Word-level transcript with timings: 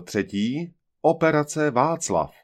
Třetí. 0.00 0.74
Operace 1.02 1.70
Václav. 1.70 2.34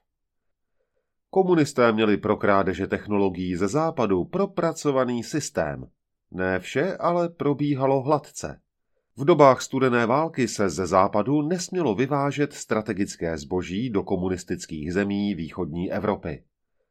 Komunisté 1.30 1.92
měli 1.92 2.16
pro 2.16 2.36
krádeže 2.36 2.86
technologií 2.86 3.56
ze 3.56 3.68
západu 3.68 4.24
propracovaný 4.24 5.22
systém. 5.22 5.86
Ne 6.30 6.60
vše 6.60 6.96
ale 6.96 7.28
probíhalo 7.28 8.02
hladce. 8.02 8.60
V 9.16 9.24
dobách 9.24 9.62
studené 9.62 10.06
války 10.06 10.48
se 10.48 10.68
ze 10.68 10.86
západu 10.86 11.42
nesmělo 11.42 11.94
vyvážet 11.94 12.52
strategické 12.52 13.38
zboží 13.38 13.90
do 13.90 14.02
komunistických 14.02 14.92
zemí 14.92 15.34
východní 15.34 15.92
Evropy. 15.92 16.44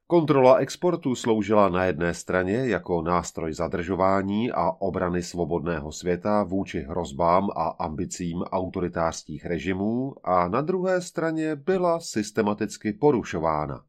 Kontrola 0.08 0.56
exportu 0.56 1.16
sloužila 1.16 1.70
na 1.70 1.86
jedné 1.86 2.14
straně 2.14 2.56
jako 2.56 3.02
nástroj 3.02 3.54
zadržování 3.54 4.52
a 4.52 4.72
obrany 4.72 5.24
svobodného 5.24 5.92
světa 5.92 6.44
vůči 6.44 6.80
hrozbám 6.80 7.50
a 7.56 7.68
ambicím 7.68 8.42
autoritářských 8.42 9.46
režimů 9.46 10.16
a 10.24 10.48
na 10.48 10.62
druhé 10.62 11.02
straně 11.02 11.56
byla 11.56 12.00
systematicky 12.00 12.94
porušována. 12.94 13.84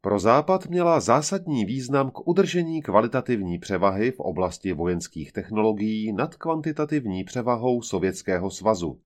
Pro 0.00 0.18
Západ 0.18 0.66
měla 0.66 1.00
zásadní 1.00 1.64
význam 1.64 2.10
k 2.10 2.28
udržení 2.28 2.82
kvalitativní 2.82 3.58
převahy 3.58 4.10
v 4.10 4.20
oblasti 4.20 4.72
vojenských 4.72 5.32
technologií 5.32 6.12
nad 6.12 6.34
kvantitativní 6.34 7.24
převahou 7.24 7.82
Sovětského 7.82 8.50
svazu. 8.50 9.00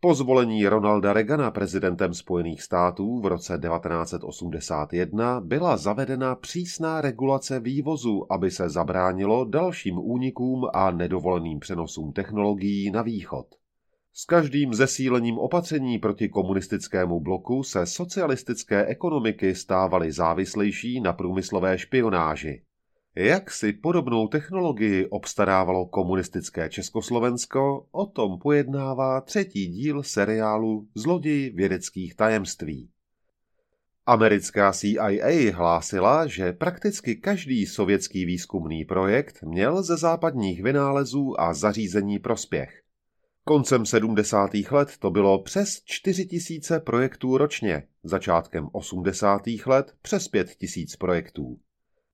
Po 0.00 0.14
zvolení 0.14 0.68
Ronalda 0.68 1.12
Reagana 1.12 1.50
prezidentem 1.50 2.14
Spojených 2.14 2.62
států 2.62 3.20
v 3.20 3.26
roce 3.26 3.60
1981 3.62 5.40
byla 5.40 5.76
zavedena 5.76 6.34
přísná 6.34 7.00
regulace 7.00 7.60
vývozu, 7.60 8.32
aby 8.32 8.50
se 8.50 8.68
zabránilo 8.68 9.44
dalším 9.44 9.98
únikům 9.98 10.66
a 10.74 10.90
nedovoleným 10.90 11.60
přenosům 11.60 12.12
technologií 12.12 12.90
na 12.90 13.02
východ. 13.02 13.46
S 14.12 14.24
každým 14.24 14.74
zesílením 14.74 15.38
opatření 15.38 15.98
proti 15.98 16.28
komunistickému 16.28 17.20
bloku 17.20 17.62
se 17.62 17.86
socialistické 17.86 18.86
ekonomiky 18.86 19.54
stávaly 19.54 20.12
závislejší 20.12 21.00
na 21.00 21.12
průmyslové 21.12 21.78
špionáži. 21.78 22.62
Jak 23.16 23.50
si 23.50 23.72
podobnou 23.72 24.28
technologii 24.28 25.06
obstarávalo 25.06 25.86
komunistické 25.86 26.68
Československo, 26.68 27.86
o 27.90 28.06
tom 28.06 28.38
pojednává 28.38 29.20
třetí 29.20 29.66
díl 29.66 30.02
seriálu 30.02 30.88
Zloději 30.94 31.50
vědeckých 31.50 32.14
tajemství. 32.14 32.90
Americká 34.06 34.72
CIA 34.72 35.52
hlásila, 35.54 36.26
že 36.26 36.52
prakticky 36.52 37.16
každý 37.16 37.66
sovětský 37.66 38.24
výzkumný 38.24 38.84
projekt 38.84 39.42
měl 39.42 39.82
ze 39.82 39.96
západních 39.96 40.62
vynálezů 40.62 41.40
a 41.40 41.54
zařízení 41.54 42.18
prospěch. 42.18 42.82
Koncem 43.44 43.86
70. 43.86 44.50
let 44.70 44.88
to 44.98 45.10
bylo 45.10 45.42
přes 45.42 45.82
4 45.84 46.26
tisíce 46.26 46.80
projektů 46.80 47.38
ročně, 47.38 47.82
začátkem 48.02 48.68
80. 48.72 49.42
let 49.66 49.94
přes 50.02 50.28
5 50.28 50.48
tisíc 50.48 50.96
projektů. 50.96 51.58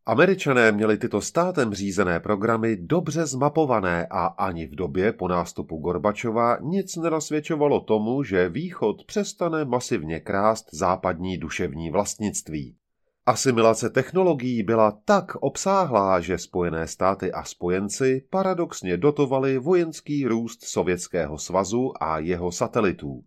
Američané 0.07 0.73
měli 0.73 0.99
tyto 0.99 1.21
státem 1.21 1.75
řízené 1.75 2.21
programy 2.21 2.77
dobře 2.77 3.27
zmapované 3.27 4.07
a 4.11 4.27
ani 4.27 4.67
v 4.67 4.75
době 4.75 5.13
po 5.13 5.29
nástupu 5.29 5.77
Gorbačova 5.77 6.59
nic 6.61 6.97
nenasvědčovalo 6.97 7.81
tomu, 7.81 8.23
že 8.23 8.49
Východ 8.49 9.05
přestane 9.07 9.65
masivně 9.65 10.21
krást 10.21 10.67
západní 10.73 11.39
duševní 11.39 11.91
vlastnictví. 11.91 12.77
Asimilace 13.27 13.91
technologií 13.91 14.63
byla 14.63 14.99
tak 15.05 15.35
obsáhlá, 15.35 16.21
že 16.21 16.39
Spojené 16.39 16.87
státy 16.87 17.33
a 17.33 17.45
spojenci 17.45 18.27
paradoxně 18.31 18.97
dotovali 18.97 19.59
vojenský 19.59 20.27
růst 20.27 20.65
Sovětského 20.65 21.39
svazu 21.39 21.93
a 22.01 22.19
jeho 22.19 22.53
satelitů. 22.53 23.25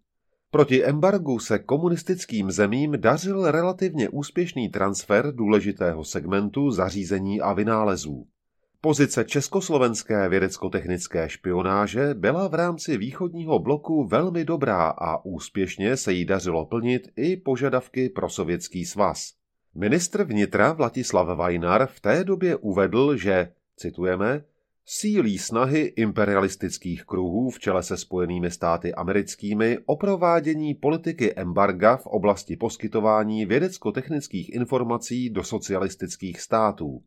Proti 0.51 0.85
embargu 0.85 1.39
se 1.39 1.59
komunistickým 1.59 2.51
zemím 2.51 3.01
dařil 3.01 3.51
relativně 3.51 4.09
úspěšný 4.09 4.69
transfer 4.69 5.35
důležitého 5.35 6.03
segmentu 6.03 6.71
zařízení 6.71 7.41
a 7.41 7.53
vynálezů. 7.53 8.27
Pozice 8.81 9.23
československé 9.23 10.29
vědecko-technické 10.29 11.29
špionáže 11.29 12.13
byla 12.13 12.47
v 12.47 12.53
rámci 12.53 12.97
východního 12.97 13.59
bloku 13.59 14.07
velmi 14.07 14.45
dobrá 14.45 14.89
a 14.89 15.25
úspěšně 15.25 15.97
se 15.97 16.13
jí 16.13 16.25
dařilo 16.25 16.65
plnit 16.65 17.07
i 17.15 17.37
požadavky 17.37 18.09
pro 18.09 18.29
sovětský 18.29 18.85
svaz. 18.85 19.33
Ministr 19.75 20.23
vnitra 20.23 20.73
Vlatislav 20.73 21.37
Vajnar 21.37 21.87
v 21.87 21.99
té 21.99 22.23
době 22.23 22.55
uvedl, 22.55 23.17
že, 23.17 23.51
citujeme, 23.75 24.43
sílí 24.89 25.37
snahy 25.37 25.79
imperialistických 25.81 27.03
kruhů 27.03 27.49
v 27.49 27.59
čele 27.59 27.83
se 27.83 27.97
spojenými 27.97 28.51
státy 28.51 28.93
americkými 28.93 29.79
o 29.85 29.95
provádění 29.95 30.75
politiky 30.75 31.33
embarga 31.33 31.97
v 31.97 32.07
oblasti 32.07 32.55
poskytování 32.55 33.45
vědecko-technických 33.45 34.55
informací 34.55 35.29
do 35.29 35.43
socialistických 35.43 36.41
států. 36.41 37.01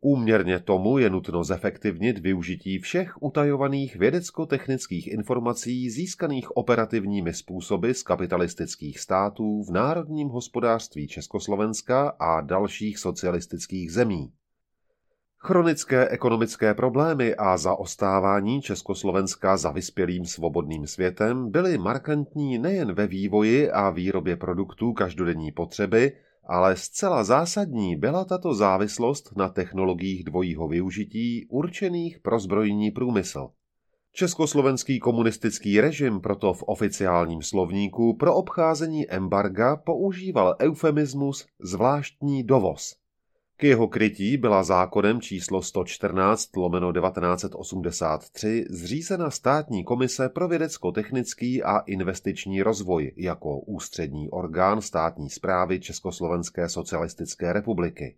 Úměrně 0.00 0.58
tomu 0.58 0.98
je 0.98 1.10
nutno 1.10 1.44
zefektivnit 1.44 2.18
využití 2.18 2.78
všech 2.78 3.22
utajovaných 3.22 3.96
vědecko-technických 3.96 5.06
informací 5.06 5.90
získaných 5.90 6.56
operativními 6.56 7.34
způsoby 7.34 7.90
z 7.90 8.02
kapitalistických 8.02 9.00
států 9.00 9.62
v 9.62 9.70
národním 9.70 10.28
hospodářství 10.28 11.08
Československa 11.08 12.08
a 12.08 12.40
dalších 12.40 12.98
socialistických 12.98 13.92
zemí. 13.92 14.32
Chronické 15.40 16.08
ekonomické 16.08 16.74
problémy 16.74 17.34
a 17.34 17.56
zaostávání 17.56 18.62
Československa 18.62 19.56
za 19.56 19.70
vyspělým 19.70 20.24
svobodným 20.24 20.86
světem 20.86 21.50
byly 21.50 21.78
markantní 21.78 22.58
nejen 22.58 22.92
ve 22.92 23.06
vývoji 23.06 23.70
a 23.70 23.90
výrobě 23.90 24.36
produktů 24.36 24.92
každodenní 24.92 25.52
potřeby, 25.52 26.12
ale 26.44 26.76
zcela 26.76 27.24
zásadní 27.24 27.96
byla 27.96 28.24
tato 28.24 28.54
závislost 28.54 29.36
na 29.36 29.48
technologiích 29.48 30.24
dvojího 30.24 30.68
využití 30.68 31.46
určených 31.50 32.18
pro 32.18 32.38
zbrojní 32.38 32.90
průmysl. 32.90 33.48
Československý 34.12 34.98
komunistický 34.98 35.80
režim 35.80 36.20
proto 36.20 36.52
v 36.52 36.62
oficiálním 36.62 37.42
slovníku 37.42 38.16
pro 38.16 38.34
obcházení 38.34 39.10
embarga 39.10 39.76
používal 39.76 40.56
eufemismus 40.60 41.46
zvláštní 41.60 42.44
dovoz. 42.44 42.94
K 43.60 43.64
jeho 43.64 43.88
krytí 43.88 44.36
byla 44.36 44.62
zákonem 44.62 45.20
číslo 45.20 45.62
114 45.62 46.56
lomeno 46.56 46.92
1983 46.92 48.64
zřízena 48.70 49.30
státní 49.30 49.84
komise 49.84 50.28
pro 50.28 50.48
vědecko-technický 50.48 51.62
a 51.62 51.78
investiční 51.78 52.62
rozvoj 52.62 53.12
jako 53.16 53.58
ústřední 53.58 54.30
orgán 54.30 54.82
státní 54.82 55.30
zprávy 55.30 55.80
Československé 55.80 56.68
socialistické 56.68 57.52
republiky. 57.52 58.16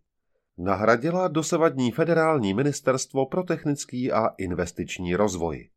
Nahradila 0.59 1.29
dosavadní 1.29 1.91
federální 1.91 2.55
ministerstvo 2.55 3.27
pro 3.27 3.43
technický 3.43 4.13
a 4.13 4.27
investiční 4.27 5.17
rozvoj. 5.17 5.69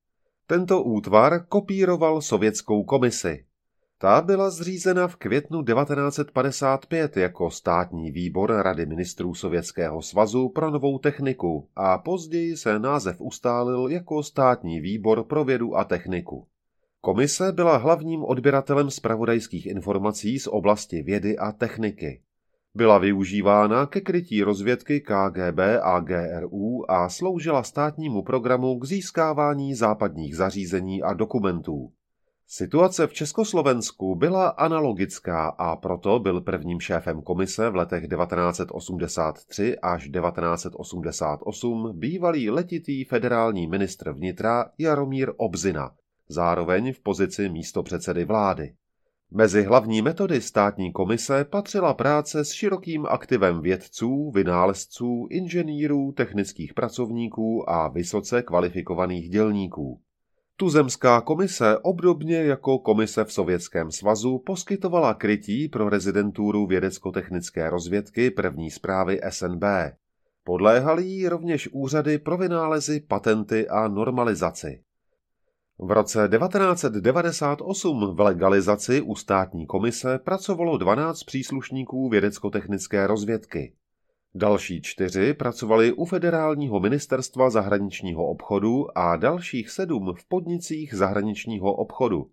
Tento 0.47 0.83
útvar 0.83 1.45
kopíroval 1.45 2.21
sovětskou 2.21 2.83
komisi, 2.83 3.45
ta 4.03 4.21
byla 4.21 4.49
zřízena 4.49 5.07
v 5.07 5.15
květnu 5.15 5.63
1955 5.63 7.17
jako 7.17 7.51
státní 7.51 8.11
výbor 8.11 8.53
Rady 8.61 8.85
ministrů 8.85 9.33
Sovětského 9.33 10.01
svazu 10.01 10.49
pro 10.49 10.71
novou 10.71 10.99
techniku 10.99 11.67
a 11.75 11.97
později 11.97 12.57
se 12.57 12.79
název 12.79 13.21
ustálil 13.21 13.87
jako 13.87 14.23
státní 14.23 14.79
výbor 14.79 15.23
pro 15.23 15.43
vědu 15.43 15.77
a 15.77 15.83
techniku. 15.83 16.47
Komise 17.01 17.51
byla 17.51 17.77
hlavním 17.77 18.23
odběratelem 18.23 18.91
spravodajských 18.91 19.65
informací 19.65 20.39
z 20.39 20.47
oblasti 20.47 21.01
vědy 21.01 21.37
a 21.37 21.51
techniky. 21.51 22.21
Byla 22.75 22.97
využívána 22.97 23.85
ke 23.85 24.01
krytí 24.01 24.43
rozvědky 24.43 25.01
KGB 25.01 25.59
a 25.81 25.99
GRU 25.99 26.91
a 26.91 27.09
sloužila 27.09 27.63
státnímu 27.63 28.23
programu 28.23 28.79
k 28.79 28.85
získávání 28.85 29.75
západních 29.75 30.35
zařízení 30.35 31.03
a 31.03 31.13
dokumentů. 31.13 31.91
Situace 32.55 33.07
v 33.07 33.13
Československu 33.13 34.15
byla 34.15 34.47
analogická 34.47 35.47
a 35.47 35.75
proto 35.75 36.19
byl 36.19 36.41
prvním 36.41 36.79
šéfem 36.79 37.21
komise 37.21 37.69
v 37.69 37.75
letech 37.75 38.07
1983 38.07 39.79
až 39.79 40.09
1988 40.09 41.99
bývalý 41.99 42.49
letitý 42.49 43.03
federální 43.03 43.67
ministr 43.67 44.11
vnitra 44.11 44.65
Jaromír 44.77 45.31
Obzina, 45.37 45.91
zároveň 46.29 46.93
v 46.93 46.99
pozici 46.99 47.49
místopředsedy 47.49 48.25
vlády. 48.25 48.73
Mezi 49.31 49.63
hlavní 49.63 50.01
metody 50.01 50.41
státní 50.41 50.91
komise 50.91 51.45
patřila 51.45 51.93
práce 51.93 52.45
s 52.45 52.51
širokým 52.51 53.05
aktivem 53.05 53.61
vědců, 53.61 54.31
vynálezců, 54.31 55.27
inženýrů, 55.29 56.11
technických 56.11 56.73
pracovníků 56.73 57.69
a 57.69 57.87
vysoce 57.87 58.41
kvalifikovaných 58.41 59.29
dělníků. 59.29 60.01
Tuzemská 60.57 61.21
komise, 61.21 61.77
obdobně 61.77 62.35
jako 62.35 62.79
komise 62.79 63.23
v 63.23 63.33
Sovětském 63.33 63.91
svazu, 63.91 64.39
poskytovala 64.45 65.13
krytí 65.13 65.67
pro 65.67 65.89
rezidenturu 65.89 66.67
vědecko-technické 66.67 67.69
rozvědky 67.69 68.31
první 68.31 68.71
zprávy 68.71 69.19
SNB. 69.29 69.63
Podléhaly 70.43 71.03
jí 71.03 71.27
rovněž 71.27 71.69
úřady 71.71 72.17
pro 72.17 72.37
vynálezy, 72.37 72.99
patenty 72.99 73.67
a 73.67 73.87
normalizaci. 73.87 74.83
V 75.79 75.91
roce 75.91 76.29
1998 76.37 78.15
v 78.15 78.19
legalizaci 78.19 79.01
u 79.01 79.15
státní 79.15 79.65
komise 79.65 80.19
pracovalo 80.19 80.77
12 80.77 81.23
příslušníků 81.23 82.09
vědecko-technické 82.09 83.07
rozvědky. 83.07 83.73
Další 84.35 84.81
čtyři 84.81 85.33
pracovali 85.33 85.93
u 85.93 86.05
Federálního 86.05 86.79
ministerstva 86.79 87.49
zahraničního 87.49 88.27
obchodu 88.27 88.97
a 88.97 89.15
dalších 89.15 89.69
sedm 89.69 90.13
v 90.17 90.25
podnicích 90.25 90.93
zahraničního 90.93 91.73
obchodu. 91.73 92.29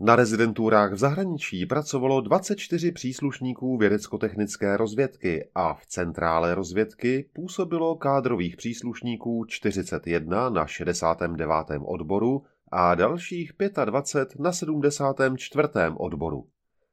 Na 0.00 0.16
rezidenturách 0.16 0.92
v 0.92 0.96
zahraničí 0.96 1.66
pracovalo 1.66 2.20
24 2.20 2.92
příslušníků 2.92 3.76
vědecko-technické 3.76 4.76
rozvědky 4.76 5.48
a 5.54 5.74
v 5.74 5.86
centrále 5.86 6.54
rozvědky 6.54 7.30
působilo 7.32 7.96
kádrových 7.96 8.56
příslušníků 8.56 9.44
41 9.48 10.50
na 10.50 10.66
69. 10.66 11.48
odboru 11.84 12.42
a 12.72 12.94
dalších 12.94 13.52
25 13.84 14.40
na 14.40 14.52
74. 14.52 15.68
odboru. 15.96 16.46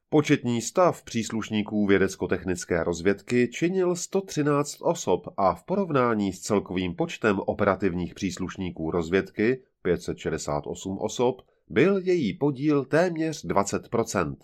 Početní 0.09 0.61
stav 0.61 1.03
příslušníků 1.03 1.87
vědecko-technické 1.87 2.83
rozvědky 2.83 3.47
činil 3.47 3.95
113 3.95 4.77
osob 4.81 5.27
a 5.37 5.55
v 5.55 5.63
porovnání 5.63 6.33
s 6.33 6.39
celkovým 6.39 6.95
počtem 6.95 7.39
operativních 7.39 8.13
příslušníků 8.13 8.91
rozvědky 8.91 9.61
568 9.81 10.97
osob 10.99 11.41
byl 11.69 11.97
její 11.97 12.33
podíl 12.33 12.85
téměř 12.85 13.45
20% 13.45 14.35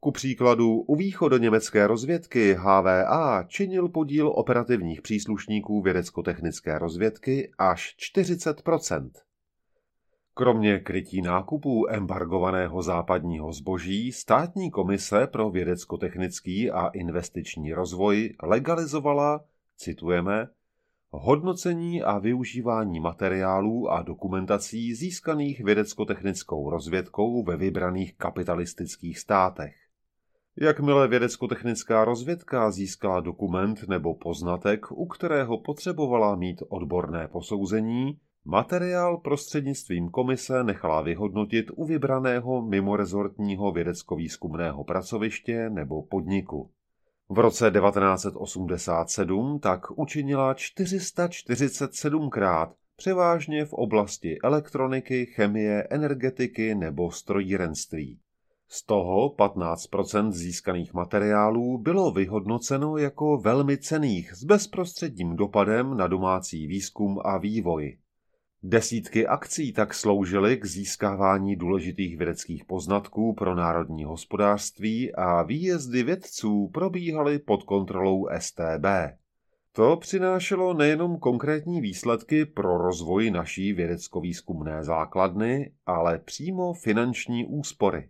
Ku 0.00 0.12
příkladu 0.12 0.80
u 0.80 0.96
východoněmecké 0.96 1.86
rozvědky 1.86 2.54
HVA 2.54 3.44
činil 3.48 3.88
podíl 3.88 4.32
operativních 4.34 5.02
příslušníků 5.02 5.82
vědecko-technické 5.82 6.78
rozvědky 6.78 7.50
až 7.58 7.94
40 7.96 8.62
Kromě 10.38 10.78
krytí 10.78 11.22
nákupů 11.22 11.86
embargovaného 11.90 12.82
západního 12.82 13.52
zboží, 13.52 14.12
státní 14.12 14.70
komise 14.70 15.26
pro 15.26 15.50
vědecko-technický 15.50 16.70
a 16.70 16.88
investiční 16.88 17.72
rozvoj 17.72 18.34
legalizovala, 18.42 19.44
citujeme, 19.76 20.48
hodnocení 21.10 22.02
a 22.02 22.18
využívání 22.18 23.00
materiálů 23.00 23.90
a 23.90 24.02
dokumentací 24.02 24.94
získaných 24.94 25.64
vědecko-technickou 25.64 26.70
rozvědkou 26.70 27.42
ve 27.42 27.56
vybraných 27.56 28.16
kapitalistických 28.16 29.18
státech. 29.18 29.74
Jakmile 30.56 31.08
vědecko-technická 31.08 32.04
rozvědka 32.04 32.70
získala 32.70 33.20
dokument 33.20 33.88
nebo 33.88 34.14
poznatek, 34.14 34.92
u 34.92 35.06
kterého 35.06 35.58
potřebovala 35.58 36.36
mít 36.36 36.62
odborné 36.68 37.28
posouzení, 37.28 38.18
materiál 38.50 39.16
prostřednictvím 39.16 40.08
komise 40.08 40.64
nechala 40.64 41.02
vyhodnotit 41.02 41.66
u 41.76 41.84
vybraného 41.84 42.62
mimorezortního 42.62 43.72
vědecko-výzkumného 43.72 44.84
pracoviště 44.84 45.70
nebo 45.70 46.02
podniku. 46.02 46.70
V 47.28 47.38
roce 47.38 47.70
1987 47.70 49.58
tak 49.58 49.98
učinila 49.98 50.54
447krát, 50.54 52.72
převážně 52.96 53.64
v 53.64 53.72
oblasti 53.72 54.38
elektroniky, 54.44 55.26
chemie, 55.26 55.82
energetiky 55.90 56.74
nebo 56.74 57.10
strojírenství. 57.10 58.18
Z 58.68 58.86
toho 58.86 59.28
15% 59.28 60.30
získaných 60.30 60.94
materiálů 60.94 61.78
bylo 61.78 62.10
vyhodnoceno 62.10 62.96
jako 62.96 63.36
velmi 63.36 63.78
cených 63.78 64.34
s 64.34 64.44
bezprostředním 64.44 65.36
dopadem 65.36 65.96
na 65.96 66.06
domácí 66.06 66.66
výzkum 66.66 67.18
a 67.24 67.38
vývoj. 67.38 67.98
Desítky 68.62 69.26
akcí 69.26 69.72
tak 69.72 69.94
sloužily 69.94 70.56
k 70.56 70.64
získávání 70.64 71.56
důležitých 71.56 72.16
vědeckých 72.16 72.64
poznatků 72.64 73.34
pro 73.34 73.54
národní 73.54 74.04
hospodářství 74.04 75.14
a 75.14 75.42
výjezdy 75.42 76.02
vědců 76.02 76.68
probíhaly 76.68 77.38
pod 77.38 77.62
kontrolou 77.62 78.28
STB. 78.38 78.86
To 79.72 79.96
přinášelo 79.96 80.74
nejenom 80.74 81.18
konkrétní 81.18 81.80
výsledky 81.80 82.46
pro 82.46 82.78
rozvoj 82.78 83.30
naší 83.30 83.72
vědecko-výzkumné 83.72 84.84
základny, 84.84 85.72
ale 85.86 86.18
přímo 86.18 86.72
finanční 86.72 87.46
úspory. 87.46 88.08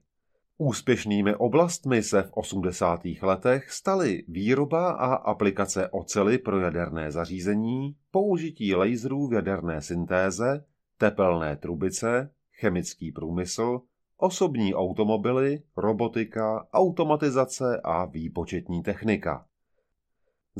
Úspěšnými 0.61 1.35
oblastmi 1.35 2.03
se 2.03 2.23
v 2.23 2.31
80. 2.33 3.01
letech 3.23 3.71
staly 3.71 4.25
výroba 4.29 4.91
a 4.91 5.15
aplikace 5.15 5.89
ocely 5.89 6.39
pro 6.39 6.61
jaderné 6.61 7.13
zařízení, 7.13 7.97
použití 8.11 8.75
laserů 8.75 9.29
v 9.29 9.33
jaderné 9.33 9.83
syntéze, 9.83 10.65
tepelné 10.97 11.57
trubice, 11.57 12.31
chemický 12.53 13.13
průmysl, 13.13 13.81
osobní 14.17 14.75
automobily, 14.75 15.63
robotika, 15.77 16.67
automatizace 16.73 17.81
a 17.85 18.05
výpočetní 18.05 18.83
technika. 18.83 19.47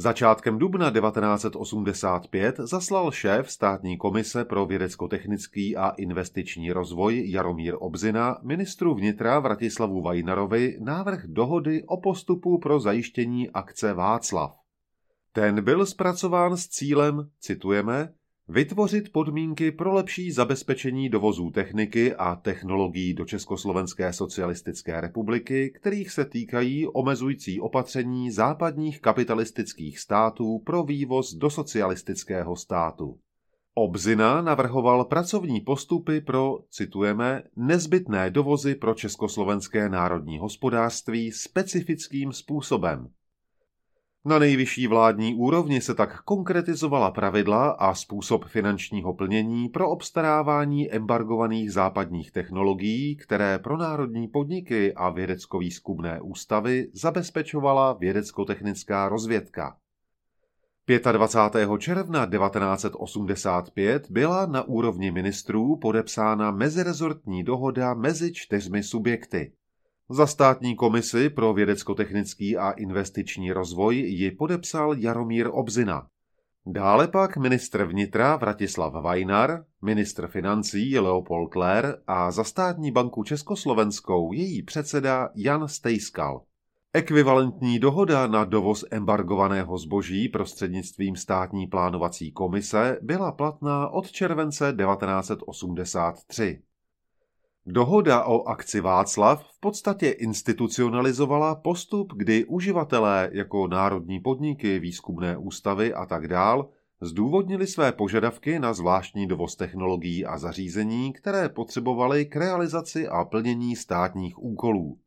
Začátkem 0.01 0.59
dubna 0.59 0.91
1985 0.91 2.57
zaslal 2.59 3.11
šéf 3.11 3.51
státní 3.51 3.97
komise 3.97 4.45
pro 4.45 4.67
vědecko-technický 4.67 5.77
a 5.77 5.89
investiční 5.91 6.73
rozvoj 6.73 7.31
Jaromír 7.31 7.75
Obzina 7.79 8.39
ministru 8.43 8.95
vnitra 8.95 9.39
Vratislavu 9.39 10.03
Vajnarovi 10.03 10.79
návrh 10.81 11.27
dohody 11.27 11.85
o 11.87 12.01
postupu 12.01 12.59
pro 12.59 12.81
zajištění 12.81 13.51
akce 13.51 13.93
Václav. 13.93 14.57
Ten 15.33 15.65
byl 15.65 15.87
zpracován 15.87 16.57
s 16.57 16.69
cílem, 16.69 17.31
citujeme, 17.41 18.13
Vytvořit 18.51 19.13
podmínky 19.13 19.73
pro 19.73 19.93
lepší 19.93 20.33
zabezpečení 20.33 21.09
dovozů 21.09 21.51
techniky 21.51 22.15
a 22.15 22.37
technologií 22.37 23.15
do 23.15 23.25
Československé 23.25 24.13
socialistické 24.13 25.01
republiky, 25.01 25.71
kterých 25.71 26.11
se 26.11 26.25
týkají 26.25 26.87
omezující 26.87 27.61
opatření 27.61 28.31
západních 28.31 29.01
kapitalistických 29.01 29.99
států 29.99 30.59
pro 30.59 30.83
vývoz 30.83 31.35
do 31.35 31.51
socialistického 31.51 32.57
státu. 32.57 33.19
Obzina 33.75 34.43
navrhoval 34.43 35.05
pracovní 35.05 35.61
postupy 35.61 36.21
pro, 36.21 36.59
citujeme, 36.71 37.43
nezbytné 37.57 38.31
dovozy 38.31 38.75
pro 38.75 38.95
československé 38.95 39.89
národní 39.89 40.39
hospodářství 40.39 41.33
specifickým 41.33 42.33
způsobem, 42.33 43.09
na 44.29 44.39
nejvyšší 44.39 44.87
vládní 44.87 45.35
úrovni 45.35 45.81
se 45.81 45.95
tak 45.95 46.23
konkretizovala 46.23 47.11
pravidla 47.11 47.71
a 47.71 47.95
způsob 47.95 48.45
finančního 48.45 49.15
plnění 49.15 49.69
pro 49.69 49.91
obstarávání 49.91 50.93
embargovaných 50.93 51.73
západních 51.73 52.31
technologií, 52.33 53.17
které 53.17 53.59
pro 53.59 53.77
národní 53.77 54.29
podniky 54.29 54.95
a 54.95 55.11
vědecko-výzkumné 55.11 56.21
ústavy 56.21 56.89
zabezpečovala 56.93 57.93
vědecko-technická 57.93 59.09
rozvědka. 59.09 59.77
25. 61.13 61.69
června 61.79 62.27
1985 62.27 64.11
byla 64.11 64.47
na 64.47 64.63
úrovni 64.63 65.11
ministrů 65.11 65.77
podepsána 65.77 66.51
mezirezortní 66.51 67.45
dohoda 67.45 67.95
mezi 67.95 68.33
čtyřmi 68.33 68.83
subjekty. 68.83 69.53
Za 70.11 70.27
státní 70.27 70.77
komisi 70.77 71.31
pro 71.31 71.55
vědecko-technický 71.55 72.57
a 72.57 72.71
investiční 72.71 73.53
rozvoj 73.53 73.97
ji 73.97 74.31
podepsal 74.31 74.95
Jaromír 74.99 75.49
Obzina. 75.53 76.07
Dále 76.67 77.09
pak 77.09 77.37
ministr 77.37 77.85
vnitra 77.85 78.37
Vratislav 78.37 78.93
Vajnar, 78.93 79.65
ministr 79.83 80.29
financí 80.29 80.99
Leopold 80.99 81.57
Lér 81.57 81.99
a 82.07 82.31
za 82.31 82.45
státní 82.45 82.93
banku 82.93 83.25
Československou 83.25 84.33
její 84.33 84.63
předseda 84.63 85.31
Jan 85.35 85.69
Stejskal. 85.69 86.43
Ekvivalentní 86.93 87.79
dohoda 87.79 88.27
na 88.27 88.45
dovoz 88.45 88.85
embargovaného 88.91 89.79
zboží 89.79 90.29
prostřednictvím 90.29 91.17
státní 91.17 91.67
plánovací 91.67 92.33
komise 92.33 92.99
byla 93.03 93.33
platná 93.33 93.89
od 93.89 94.11
července 94.11 94.75
1983. 94.79 96.63
Dohoda 97.71 98.25
o 98.25 98.49
akci 98.49 98.81
Václav 98.81 99.45
v 99.45 99.61
podstatě 99.61 100.11
institucionalizovala 100.11 101.55
postup, 101.55 102.13
kdy 102.17 102.45
uživatelé 102.45 103.31
jako 103.33 103.67
národní 103.67 104.21
podniky, 104.21 104.79
výzkumné 104.79 105.37
ústavy 105.37 105.95
a 105.95 106.07
tak 106.07 106.29
dál 106.29 106.69
zdůvodnili 107.01 107.67
své 107.67 107.93
požadavky 107.93 108.59
na 108.59 108.73
zvláštní 108.73 109.27
dovoz 109.27 109.57
technologií 109.57 110.25
a 110.25 110.39
zařízení, 110.39 111.13
které 111.13 111.49
potřebovaly 111.49 112.27
k 112.27 112.37
realizaci 112.37 113.09
a 113.09 113.25
plnění 113.25 113.77
státních 113.77 114.43
úkolů. 114.43 114.99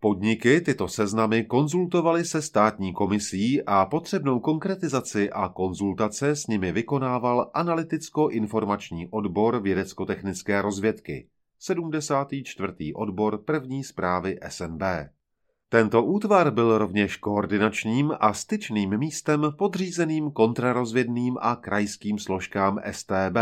Podniky 0.00 0.60
tyto 0.60 0.88
seznamy 0.88 1.44
konzultovaly 1.44 2.24
se 2.24 2.42
státní 2.42 2.92
komisí 2.92 3.62
a 3.62 3.86
potřebnou 3.86 4.40
konkretizaci 4.40 5.30
a 5.30 5.48
konzultace 5.48 6.36
s 6.36 6.46
nimi 6.46 6.72
vykonával 6.72 7.50
analyticko-informační 7.54 9.08
odbor 9.10 9.62
vědecko-technické 9.62 10.62
rozvědky. 10.62 11.28
74. 11.62 12.94
odbor 12.94 13.38
první 13.38 13.84
zprávy 13.84 14.38
SNB. 14.48 14.82
Tento 15.68 16.04
útvar 16.04 16.50
byl 16.50 16.78
rovněž 16.78 17.16
koordinačním 17.16 18.12
a 18.20 18.32
styčným 18.32 18.98
místem 18.98 19.46
podřízeným 19.58 20.30
kontrarozvědným 20.30 21.36
a 21.40 21.56
krajským 21.56 22.18
složkám 22.18 22.80
STB. 22.90 23.36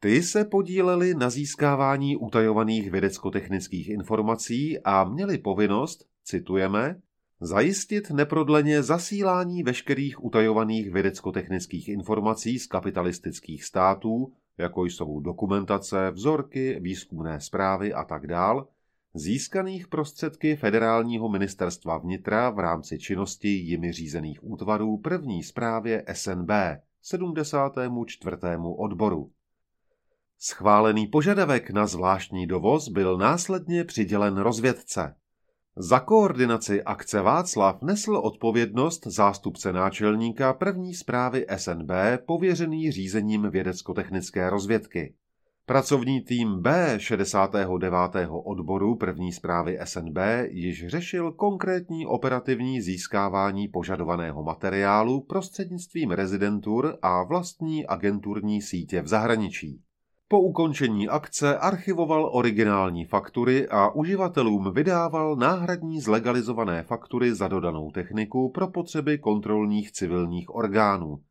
Ty 0.00 0.22
se 0.22 0.44
podílely 0.44 1.14
na 1.14 1.30
získávání 1.30 2.16
utajovaných 2.16 2.90
vědecko-technických 2.90 3.88
informací 3.88 4.78
a 4.84 5.04
měli 5.04 5.38
povinnost, 5.38 6.06
citujeme, 6.24 7.00
zajistit 7.40 8.10
neprodleně 8.10 8.82
zasílání 8.82 9.62
veškerých 9.62 10.24
utajovaných 10.24 10.90
vědecko-technických 10.90 11.88
informací 11.88 12.58
z 12.58 12.66
kapitalistických 12.66 13.64
států, 13.64 14.32
jako 14.58 14.84
jsou 14.84 15.20
dokumentace, 15.20 16.10
vzorky, 16.10 16.80
výzkumné 16.80 17.40
zprávy 17.40 17.92
a 17.94 18.04
tak 18.04 18.26
dál, 18.26 18.68
získaných 19.14 19.88
prostředky 19.88 20.56
Federálního 20.56 21.28
ministerstva 21.28 21.98
vnitra 21.98 22.50
v 22.50 22.58
rámci 22.58 22.98
činnosti 22.98 23.48
jimi 23.48 23.92
řízených 23.92 24.44
útvarů 24.44 24.98
první 24.98 25.42
zprávě 25.42 26.04
SNB 26.12 26.50
74. 27.02 28.36
odboru. 28.76 29.30
Schválený 30.38 31.06
požadavek 31.06 31.70
na 31.70 31.86
zvláštní 31.86 32.46
dovoz 32.46 32.88
byl 32.88 33.18
následně 33.18 33.84
přidělen 33.84 34.36
rozvědce. 34.36 35.14
Za 35.78 36.00
koordinaci 36.00 36.82
akce 36.82 37.20
Václav 37.20 37.82
nesl 37.82 38.16
odpovědnost 38.16 39.06
zástupce 39.06 39.72
náčelníka 39.72 40.52
první 40.52 40.94
zprávy 40.94 41.46
SNB 41.56 41.90
pověřený 42.26 42.92
řízením 42.92 43.50
vědecko-technické 43.50 44.50
rozvědky. 44.50 45.14
Pracovní 45.66 46.20
tým 46.20 46.62
B 46.62 46.94
69. 46.98 47.92
odboru 48.44 48.96
první 48.96 49.32
zprávy 49.32 49.78
SNB 49.84 50.18
již 50.50 50.86
řešil 50.86 51.32
konkrétní 51.32 52.06
operativní 52.06 52.80
získávání 52.80 53.68
požadovaného 53.68 54.42
materiálu 54.42 55.20
prostřednictvím 55.20 56.10
rezidentur 56.10 56.98
a 57.02 57.22
vlastní 57.22 57.86
agenturní 57.86 58.62
sítě 58.62 59.02
v 59.02 59.06
zahraničí. 59.06 59.85
Po 60.28 60.40
ukončení 60.40 61.08
akce 61.08 61.58
archivoval 61.58 62.30
originální 62.32 63.04
faktury 63.04 63.68
a 63.68 63.90
uživatelům 63.90 64.72
vydával 64.72 65.36
náhradní 65.36 66.00
zlegalizované 66.00 66.82
faktury 66.82 67.34
za 67.34 67.48
dodanou 67.48 67.90
techniku 67.90 68.50
pro 68.50 68.68
potřeby 68.68 69.18
kontrolních 69.18 69.92
civilních 69.92 70.54
orgánů. 70.54 71.22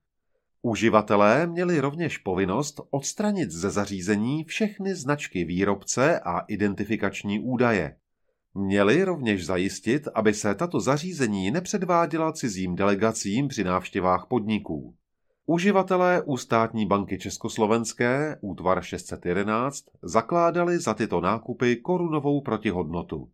Uživatelé 0.62 1.48
měli 1.48 1.80
rovněž 1.80 2.18
povinnost 2.18 2.82
odstranit 2.90 3.52
ze 3.52 3.70
zařízení 3.70 4.44
všechny 4.44 4.96
značky 4.96 5.44
výrobce 5.44 6.20
a 6.20 6.40
identifikační 6.40 7.40
údaje. 7.40 7.96
Měli 8.54 9.04
rovněž 9.04 9.46
zajistit, 9.46 10.08
aby 10.14 10.34
se 10.34 10.56
tato 10.56 10.80
zařízení 10.80 11.52
nepředváděla 11.52 12.32
cizím 12.32 12.76
delegacím 12.76 13.48
při 13.48 13.64
návštěvách 13.64 14.26
podniků. 14.30 14.96
Uživatelé 15.48 16.22
u 16.22 16.38
státní 16.38 16.86
banky 16.86 17.20
Československé, 17.20 18.38
útvar 18.42 18.82
611, 18.82 19.86
zakládali 20.02 20.80
za 20.80 20.94
tyto 20.94 21.22
nákupy 21.22 21.76
korunovou 21.76 22.42
protihodnotu. 22.42 23.30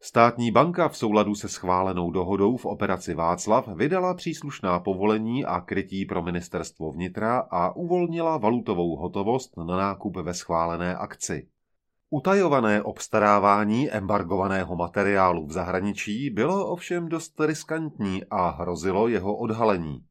Státní 0.00 0.50
banka 0.50 0.88
v 0.88 0.96
souladu 0.96 1.34
se 1.34 1.48
schválenou 1.48 2.10
dohodou 2.10 2.56
v 2.56 2.66
operaci 2.66 3.14
Václav 3.14 3.68
vydala 3.68 4.14
příslušná 4.14 4.80
povolení 4.80 5.44
a 5.44 5.60
krytí 5.60 6.04
pro 6.04 6.22
ministerstvo 6.22 6.92
vnitra 6.92 7.38
a 7.50 7.76
uvolnila 7.76 8.36
valutovou 8.36 8.96
hotovost 8.96 9.56
na 9.56 9.76
nákup 9.76 10.16
ve 10.16 10.34
schválené 10.34 10.96
akci. 10.96 11.48
Utajované 12.10 12.82
obstarávání 12.82 13.90
embargovaného 13.90 14.76
materiálu 14.76 15.46
v 15.46 15.52
zahraničí 15.52 16.30
bylo 16.30 16.66
ovšem 16.66 17.08
dost 17.08 17.40
riskantní 17.40 18.22
a 18.30 18.50
hrozilo 18.50 19.08
jeho 19.08 19.36
odhalení. 19.36 20.07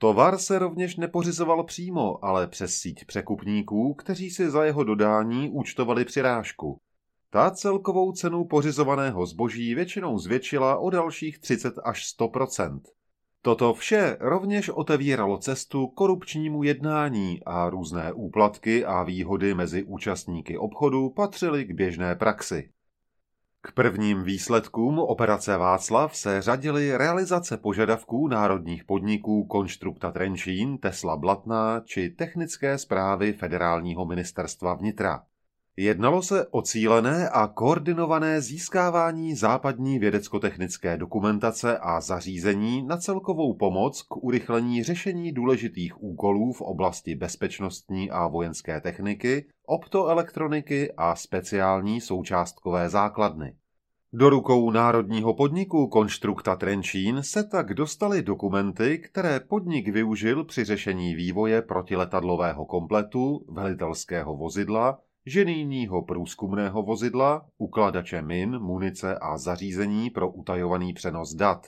Tovar 0.00 0.38
se 0.38 0.58
rovněž 0.58 0.96
nepořizoval 0.96 1.64
přímo, 1.64 2.24
ale 2.24 2.46
přes 2.46 2.76
síť 2.76 3.04
překupníků, 3.04 3.94
kteří 3.94 4.30
si 4.30 4.50
za 4.50 4.64
jeho 4.64 4.84
dodání 4.84 5.50
účtovali 5.50 6.04
přirážku. 6.04 6.80
Ta 7.30 7.50
celkovou 7.50 8.12
cenu 8.12 8.44
pořizovaného 8.44 9.26
zboží 9.26 9.74
většinou 9.74 10.18
zvětšila 10.18 10.78
o 10.78 10.90
dalších 10.90 11.38
30 11.38 11.74
až 11.84 12.14
100% 12.18 12.80
Toto 13.42 13.74
vše 13.74 14.16
rovněž 14.20 14.68
otevíralo 14.68 15.38
cestu 15.38 15.86
korupčnímu 15.86 16.62
jednání 16.62 17.40
a 17.46 17.70
různé 17.70 18.12
úplatky 18.12 18.84
a 18.84 19.02
výhody 19.02 19.54
mezi 19.54 19.82
účastníky 19.82 20.58
obchodu 20.58 21.10
patřily 21.10 21.64
k 21.64 21.72
běžné 21.72 22.14
praxi. 22.14 22.70
K 23.68 23.72
prvním 23.72 24.22
výsledkům 24.22 24.98
operace 24.98 25.56
Václav 25.56 26.16
se 26.16 26.42
řadily 26.42 26.96
realizace 26.96 27.56
požadavků 27.56 28.28
národních 28.28 28.84
podniků 28.84 29.44
Konstrukta 29.44 30.10
Trenčín, 30.10 30.78
Tesla 30.78 31.16
Blatná 31.16 31.80
či 31.84 32.10
technické 32.10 32.78
zprávy 32.78 33.32
Federálního 33.32 34.06
ministerstva 34.06 34.74
vnitra. 34.74 35.22
Jednalo 35.80 36.22
se 36.22 36.46
o 36.46 36.62
cílené 36.62 37.28
a 37.28 37.46
koordinované 37.46 38.40
získávání 38.40 39.34
západní 39.34 39.98
vědecko-technické 39.98 40.96
dokumentace 40.96 41.78
a 41.78 42.00
zařízení 42.00 42.82
na 42.82 42.96
celkovou 42.96 43.54
pomoc 43.54 44.02
k 44.02 44.16
urychlení 44.16 44.82
řešení 44.82 45.32
důležitých 45.32 46.02
úkolů 46.02 46.52
v 46.52 46.60
oblasti 46.60 47.14
bezpečnostní 47.14 48.10
a 48.10 48.26
vojenské 48.26 48.80
techniky, 48.80 49.46
optoelektroniky 49.66 50.92
a 50.96 51.16
speciální 51.16 52.00
součástkové 52.00 52.88
základny. 52.88 53.54
Do 54.12 54.30
rukou 54.30 54.70
národního 54.70 55.34
podniku 55.34 55.86
Konstrukta 55.86 56.56
Trenčín 56.56 57.18
se 57.22 57.44
tak 57.44 57.74
dostaly 57.74 58.22
dokumenty, 58.22 58.98
které 58.98 59.40
podnik 59.40 59.88
využil 59.88 60.44
při 60.44 60.64
řešení 60.64 61.14
vývoje 61.14 61.62
protiletadlového 61.62 62.64
kompletu, 62.66 63.44
velitelského 63.48 64.36
vozidla, 64.36 64.98
ženijního 65.28 66.02
průzkumného 66.02 66.82
vozidla, 66.82 67.46
ukladače 67.58 68.22
min, 68.22 68.58
munice 68.58 69.18
a 69.18 69.38
zařízení 69.38 70.10
pro 70.10 70.30
utajovaný 70.30 70.92
přenos 70.92 71.34
dat. 71.34 71.66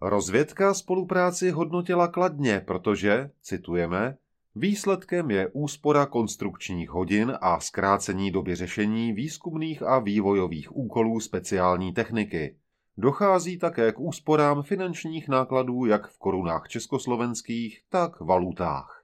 Rozvědka 0.00 0.74
spolupráci 0.74 1.50
hodnotila 1.50 2.08
kladně, 2.08 2.62
protože, 2.66 3.30
citujeme, 3.42 4.16
výsledkem 4.54 5.30
je 5.30 5.48
úspora 5.52 6.06
konstrukčních 6.06 6.90
hodin 6.90 7.32
a 7.40 7.60
zkrácení 7.60 8.30
doby 8.30 8.54
řešení 8.54 9.12
výzkumných 9.12 9.82
a 9.82 9.98
vývojových 9.98 10.76
úkolů 10.76 11.20
speciální 11.20 11.92
techniky. 11.92 12.56
Dochází 12.96 13.58
také 13.58 13.92
k 13.92 14.00
úsporám 14.00 14.62
finančních 14.62 15.28
nákladů 15.28 15.86
jak 15.86 16.08
v 16.08 16.18
korunách 16.18 16.68
československých, 16.68 17.82
tak 17.88 18.20
valutách. 18.20 19.01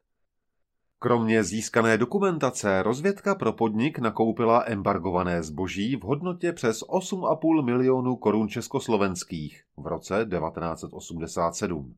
Kromě 1.00 1.44
získané 1.44 1.98
dokumentace 1.98 2.82
rozvědka 2.82 3.34
pro 3.34 3.52
podnik 3.52 3.98
nakoupila 3.98 4.64
embargované 4.66 5.42
zboží 5.42 5.96
v 5.96 6.02
hodnotě 6.02 6.52
přes 6.52 6.82
8,5 6.82 7.64
milionů 7.64 8.16
korun 8.16 8.48
československých 8.48 9.62
v 9.76 9.86
roce 9.86 10.26
1987. 10.30 11.94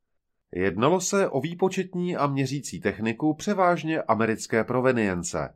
Jednalo 0.52 1.00
se 1.00 1.28
o 1.28 1.40
výpočetní 1.40 2.16
a 2.16 2.26
měřící 2.26 2.80
techniku 2.80 3.34
převážně 3.34 4.02
americké 4.02 4.64
provenience. 4.64 5.54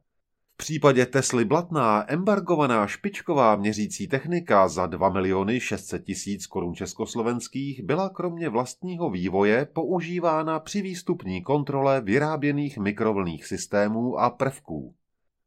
V 0.55 0.57
případě 0.57 1.07
Tesly 1.07 1.45
Blatná 1.45 2.13
embargovaná 2.13 2.87
špičková 2.87 3.57
měřící 3.57 4.09
technika 4.09 4.69
za 4.69 4.87
2 4.87 5.09
miliony 5.09 5.61
600 5.61 6.05
tisíc 6.05 6.47
korun 6.47 6.75
československých 6.75 7.83
byla 7.83 8.09
kromě 8.09 8.49
vlastního 8.49 9.11
vývoje 9.11 9.67
používána 9.67 10.61
při 10.61 10.83
výstupní 10.83 11.43
kontrole 11.43 12.01
vyráběných 12.01 12.79
mikrovlných 12.79 13.47
systémů 13.47 14.19
a 14.19 14.31
prvků. 14.31 14.95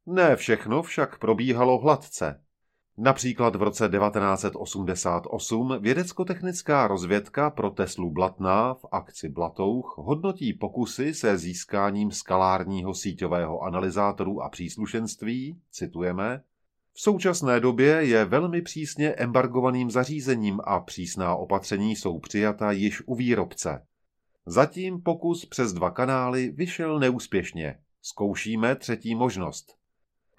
Ne 0.06 0.36
všechno 0.36 0.84
však 0.84 1.20
probíhalo 1.20 1.80
hladce. 1.80 2.42
Například 3.00 3.56
v 3.56 3.62
roce 3.62 3.90
1988 3.90 5.78
vědecko-technická 5.82 6.88
rozvědka 6.88 7.50
pro 7.50 7.70
Teslu 7.70 8.12
Blatná 8.12 8.74
v 8.74 8.86
akci 8.92 9.30
Blatouch 9.30 9.94
hodnotí 9.98 10.54
pokusy 10.54 11.14
se 11.14 11.38
získáním 11.38 12.12
skalárního 12.12 12.94
síťového 12.94 13.62
analyzátoru 13.62 14.42
a 14.42 14.50
příslušenství, 14.50 15.62
citujeme, 15.72 16.42
v 16.94 17.02
současné 17.02 17.60
době 17.60 17.88
je 17.88 18.26
velmi 18.26 18.62
přísně 18.62 19.10
embargovaným 19.10 19.92
zařízením 19.92 20.60
a 20.64 20.80
přísná 20.80 21.36
opatření 21.36 21.96
jsou 21.96 22.20
přijata 22.20 22.72
již 22.72 23.04
u 23.06 23.16
výrobce. 23.16 23.86
Zatím 24.46 25.02
pokus 25.02 25.46
přes 25.46 25.74
dva 25.74 25.92
kanály 25.92 26.50
vyšel 26.50 27.00
neúspěšně. 27.00 27.80
Zkoušíme 28.02 28.76
třetí 28.76 29.16
možnost. 29.16 29.78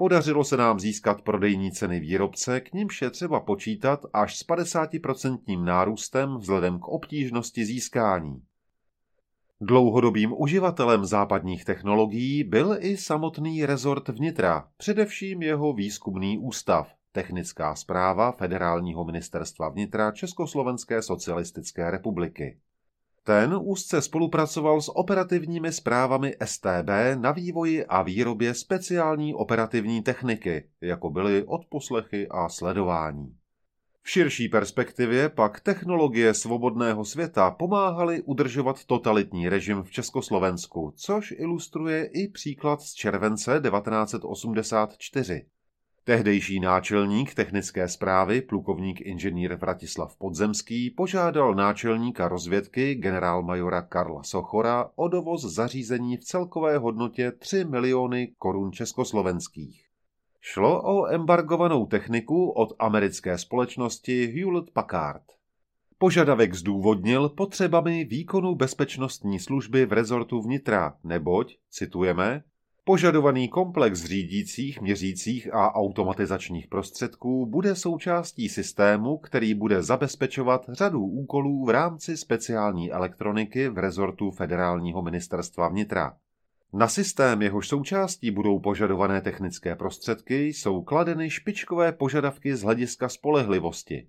Podařilo 0.00 0.45
se 0.45 0.57
nám 0.57 0.81
získat 0.81 1.23
prodejní 1.23 1.73
ceny 1.73 2.00
výrobce, 2.00 2.61
k 2.61 2.73
nímž 2.73 3.02
je 3.02 3.11
třeba 3.11 3.40
počítat 3.40 4.07
až 4.12 4.38
s 4.38 4.47
50% 4.47 5.64
nárůstem 5.64 6.37
vzhledem 6.37 6.78
k 6.78 6.88
obtížnosti 6.88 7.64
získání. 7.64 8.43
Dlouhodobým 9.61 10.35
uživatelem 10.37 11.05
západních 11.05 11.64
technologií 11.64 12.45
byl 12.45 12.76
i 12.81 12.97
samotný 12.97 13.67
rezort 13.67 14.09
vnitra, 14.09 14.69
především 14.76 15.43
jeho 15.43 15.73
výzkumný 15.73 16.38
ústav, 16.38 16.88
technická 17.12 17.75
zpráva 17.75 18.33
Federálního 18.33 19.05
ministerstva 19.05 19.69
vnitra 19.69 20.12
Československé 20.12 21.02
socialistické 21.02 21.90
republiky. 21.90 22.59
Ten 23.28 23.58
úzce 23.62 24.02
spolupracoval 24.02 24.80
s 24.80 24.97
operativními 24.97 25.73
zprávami 25.73 26.37
STB 26.44 26.88
na 27.14 27.32
vývoji 27.32 27.87
a 27.87 28.02
výrobě 28.02 28.54
speciální 28.54 29.35
operativní 29.35 30.02
techniky, 30.02 30.68
jako 30.80 31.11
byly 31.11 31.44
odposlechy 31.44 32.28
a 32.28 32.49
sledování. 32.49 33.37
V 34.02 34.11
širší 34.11 34.49
perspektivě 34.49 35.28
pak 35.28 35.61
technologie 35.61 36.35
svobodného 36.35 37.04
světa 37.04 37.50
pomáhaly 37.50 38.23
udržovat 38.23 38.85
totalitní 38.85 39.49
režim 39.49 39.82
v 39.82 39.90
Československu, 39.90 40.92
což 40.97 41.30
ilustruje 41.30 42.04
i 42.04 42.28
příklad 42.28 42.82
z 42.82 42.94
července 42.94 43.61
1984. 43.70 45.47
Tehdejší 46.09 46.61
náčelník 46.61 47.35
technické 47.35 47.88
zprávy, 47.88 48.41
plukovník 48.41 49.00
inženýr 49.00 49.55
Vratislav 49.55 50.17
Podzemský, 50.17 50.91
požádal 50.91 51.55
náčelníka 51.55 52.29
rozvědky 52.29 52.95
generálmajora 52.95 53.83
Karla 53.83 54.23
Sochora 54.23 54.91
o 54.97 55.09
dovoz 55.09 55.43
zařízení 55.43 56.17
v 56.17 56.25
celkové 56.25 56.79
hodnotě 56.79 57.33
3 57.33 57.65
miliony 57.65 58.33
korun 58.38 58.73
československých. 58.73 59.87
Šlo 60.41 60.83
o 60.83 61.07
embargovanou 61.07 61.87
techniku 61.87 62.50
od 62.50 62.73
americké 62.79 63.38
společnosti 63.38 64.27
Hewlett 64.27 64.71
Packard. 64.71 65.23
Požadavek 65.99 66.55
zdůvodnil 66.55 67.29
potřebami 67.29 68.05
výkonu 68.05 68.55
bezpečnostní 68.55 69.38
služby 69.38 69.87
v 69.87 69.93
rezortu 69.93 70.41
vnitra, 70.41 70.95
neboť, 71.05 71.57
citujeme, 71.71 72.43
Požadovaný 72.88 73.49
komplex 73.49 74.04
řídících, 74.04 74.80
měřících 74.80 75.54
a 75.54 75.75
automatizačních 75.75 76.66
prostředků 76.66 77.47
bude 77.47 77.75
součástí 77.75 78.49
systému, 78.49 79.18
který 79.18 79.54
bude 79.54 79.83
zabezpečovat 79.83 80.66
řadu 80.68 81.00
úkolů 81.00 81.64
v 81.64 81.71
rámci 81.71 82.16
speciální 82.16 82.92
elektroniky 82.92 83.68
v 83.68 83.78
rezortu 83.78 84.30
Federálního 84.30 85.02
ministerstva 85.02 85.68
vnitra. 85.68 86.16
Na 86.73 86.88
systém, 86.88 87.42
jehož 87.42 87.68
součástí 87.68 88.30
budou 88.30 88.59
požadované 88.59 89.21
technické 89.21 89.76
prostředky, 89.76 90.47
jsou 90.47 90.83
kladeny 90.83 91.30
špičkové 91.30 91.92
požadavky 91.92 92.57
z 92.57 92.62
hlediska 92.62 93.09
spolehlivosti. 93.09 94.07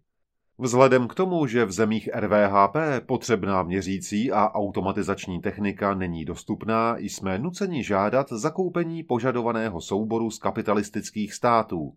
Vzhledem 0.61 1.07
k 1.07 1.15
tomu, 1.15 1.47
že 1.47 1.65
v 1.65 1.71
zemích 1.71 2.09
RVHP 2.15 2.75
potřebná 3.05 3.63
měřící 3.63 4.31
a 4.31 4.49
automatizační 4.49 5.41
technika 5.41 5.93
není 5.93 6.25
dostupná, 6.25 6.97
jsme 6.97 7.39
nuceni 7.39 7.83
žádat 7.83 8.29
zakoupení 8.29 9.03
požadovaného 9.03 9.81
souboru 9.81 10.31
z 10.31 10.39
kapitalistických 10.39 11.33
států. 11.33 11.95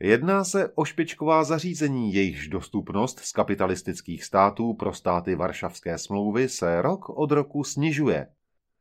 Jedná 0.00 0.44
se 0.44 0.72
o 0.74 0.84
špičková 0.84 1.44
zařízení, 1.44 2.14
jejichž 2.14 2.48
dostupnost 2.48 3.18
z 3.18 3.32
kapitalistických 3.32 4.24
států 4.24 4.74
pro 4.74 4.92
státy 4.92 5.34
Varšavské 5.34 5.98
smlouvy 5.98 6.48
se 6.48 6.82
rok 6.82 7.08
od 7.08 7.30
roku 7.30 7.64
snižuje. 7.64 8.26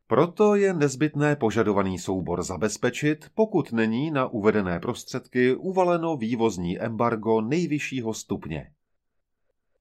Proto 0.08 0.56
je 0.56 0.74
nezbytné 0.74 1.36
požadovaný 1.36 2.00
soubor 2.00 2.44
zabezpečit, 2.44 3.26
pokud 3.36 3.72
není 3.72 4.12
na 4.12 4.28
uvedené 4.28 4.80
prostředky 4.80 5.56
uvaleno 5.56 6.18
vývozní 6.18 6.80
embargo 6.80 7.42
nejvyššího 7.42 8.14
stupně. 8.14 8.72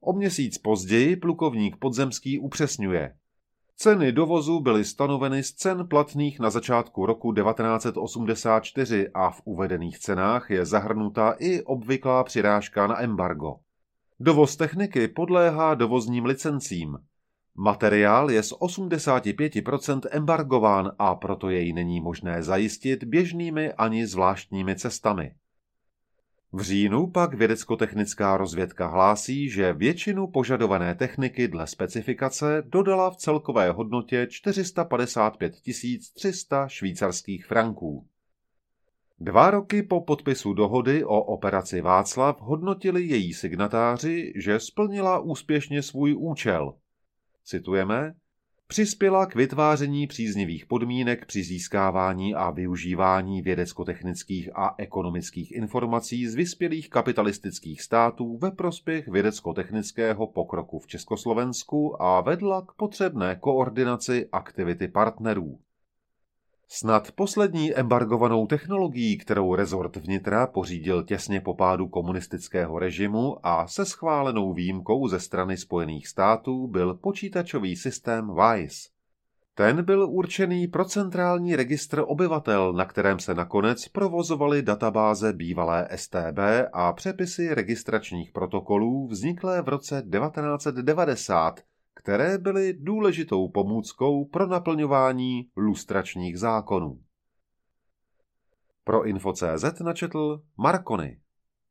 O 0.05 0.13
měsíc 0.13 0.59
později 0.59 1.17
plukovník 1.17 1.77
Podzemský 1.77 2.39
upřesňuje. 2.39 3.15
Ceny 3.77 4.13
dovozu 4.13 4.61
byly 4.61 4.85
stanoveny 4.85 5.43
z 5.43 5.53
cen 5.55 5.89
platných 5.89 6.41
na 6.41 6.51
začátku 6.51 7.07
roku 7.07 7.33
1984 7.33 9.09
a 9.15 9.31
v 9.31 9.43
uvedených 9.45 9.99
cenách 9.99 10.51
je 10.51 10.67
zahrnuta 10.67 11.35
i 11.39 11.63
obvyklá 11.63 12.25
přirážka 12.25 12.87
na 12.87 13.03
embargo. 13.03 13.55
Dovoz 14.21 14.57
techniky 14.57 15.09
podléhá 15.09 15.75
dovozním 15.75 16.25
licencím. 16.25 16.99
Materiál 17.55 18.31
je 18.31 18.43
z 18.43 18.53
85% 18.53 20.01
embargován 20.11 20.93
a 20.99 21.15
proto 21.15 21.51
jej 21.51 21.73
není 21.73 22.01
možné 22.01 22.43
zajistit 22.43 23.05
běžnými 23.05 23.73
ani 23.73 24.07
zvláštními 24.07 24.77
cestami. 24.77 25.35
V 26.55 26.61
říjnu 26.61 27.07
pak 27.07 27.35
vědecko-technická 27.35 28.37
rozvědka 28.37 28.87
hlásí, 28.87 29.51
že 29.51 29.73
většinu 29.73 30.27
požadované 30.27 30.95
techniky 30.95 31.49
dle 31.49 31.67
specifikace 31.67 32.63
dodala 32.67 33.11
v 33.11 33.17
celkové 33.17 33.71
hodnotě 33.71 34.27
455 34.31 35.55
300 36.15 36.69
švýcarských 36.69 37.47
franků. 37.47 38.07
Dva 39.21 39.51
roky 39.51 39.83
po 39.83 40.01
podpisu 40.01 40.53
dohody 40.53 41.05
o 41.05 41.23
operaci 41.23 41.81
Václav 41.81 42.41
hodnotili 42.41 43.03
její 43.03 43.35
signatáři, 43.35 44.33
že 44.37 44.61
splnila 44.61 45.19
úspěšně 45.19 45.83
svůj 45.83 46.15
účel. 46.19 46.75
Citujeme, 47.45 48.15
přispěla 48.67 49.27
k 49.27 49.35
vytváření 49.35 50.07
příznivých 50.07 50.67
podmínek 50.67 51.27
při 51.27 51.43
získávání 51.43 52.35
a 52.35 52.51
využívání 52.51 53.43
vědecko-technických 53.43 54.51
a 54.55 54.75
ekonomických 54.79 55.53
informací 55.53 56.27
z 56.27 56.35
vyspělých 56.35 56.91
kapitalistických 56.91 57.83
států 57.83 58.39
ve 58.39 58.51
prospěch 58.51 59.09
vědecko-technického 59.09 60.27
pokroku 60.27 60.79
v 60.79 60.87
Československu 60.87 62.03
a 62.03 62.21
vedla 62.21 62.63
k 62.63 62.73
potřebné 62.73 63.37
koordinaci 63.37 64.29
aktivity 64.33 64.89
partnerů. 64.89 65.59
Snad 66.75 67.13
poslední 67.13 67.75
embargovanou 67.75 68.47
technologií, 68.47 69.19
kterou 69.19 69.55
rezort 69.55 69.97
vnitra 69.97 70.47
pořídil 70.47 71.03
těsně 71.03 71.41
po 71.41 71.55
pádu 71.55 71.89
komunistického 71.89 72.79
režimu 72.79 73.47
a 73.47 73.67
se 73.67 73.85
schválenou 73.85 74.53
výjimkou 74.53 75.09
ze 75.09 75.21
strany 75.21 75.57
Spojených 75.57 76.09
států, 76.09 76.67
byl 76.67 76.95
počítačový 76.95 77.77
systém 77.77 78.31
WISE. 78.35 78.89
Ten 79.55 79.85
byl 79.85 80.07
určený 80.11 80.69
pro 80.69 80.85
centrální 80.85 81.57
registr 81.57 82.03
obyvatel, 82.07 82.73
na 82.73 82.85
kterém 82.85 83.19
se 83.19 83.35
nakonec 83.35 83.89
provozovaly 83.89 84.63
databáze 84.63 85.33
bývalé 85.33 85.89
STB 85.97 86.39
a 86.73 86.93
přepisy 86.93 87.55
registračních 87.55 88.33
protokolů 88.33 89.09
vzniklé 89.09 89.63
v 89.63 89.69
roce 89.69 90.03
1990 90.13 91.61
které 92.03 92.39
byly 92.39 92.73
důležitou 92.73 93.49
pomůckou 93.49 94.25
pro 94.25 94.47
naplňování 94.47 95.51
lustračních 95.57 96.39
zákonů. 96.39 97.01
Pro 98.85 99.05
Info.cz 99.05 99.81
načetl 99.81 100.43
Markony. 100.57 101.21